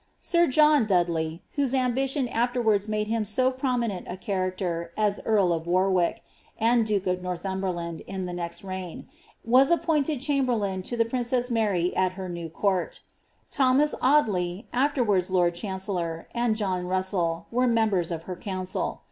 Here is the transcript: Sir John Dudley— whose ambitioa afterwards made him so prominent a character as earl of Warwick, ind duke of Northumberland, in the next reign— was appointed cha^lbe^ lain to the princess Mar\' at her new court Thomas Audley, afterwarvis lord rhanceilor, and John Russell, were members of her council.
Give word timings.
Sir 0.19 0.47
John 0.47 0.87
Dudley— 0.87 1.43
whose 1.55 1.73
ambitioa 1.75 2.27
afterwards 2.31 2.87
made 2.87 3.05
him 3.05 3.23
so 3.23 3.51
prominent 3.51 4.07
a 4.09 4.17
character 4.17 4.93
as 4.97 5.19
earl 5.25 5.53
of 5.53 5.67
Warwick, 5.67 6.23
ind 6.57 6.87
duke 6.87 7.05
of 7.05 7.21
Northumberland, 7.21 8.01
in 8.07 8.25
the 8.25 8.33
next 8.33 8.63
reign— 8.63 9.07
was 9.55 9.69
appointed 9.69 10.17
cha^lbe^ 10.19 10.59
lain 10.59 10.81
to 10.81 10.97
the 10.97 11.05
princess 11.05 11.51
Mar\' 11.51 11.91
at 11.95 12.13
her 12.13 12.29
new 12.29 12.49
court 12.49 13.01
Thomas 13.51 13.93
Audley, 14.01 14.67
afterwarvis 14.73 15.29
lord 15.29 15.53
rhanceilor, 15.53 16.25
and 16.33 16.55
John 16.55 16.87
Russell, 16.87 17.45
were 17.51 17.67
members 17.67 18.09
of 18.09 18.23
her 18.23 18.35
council. 18.35 18.99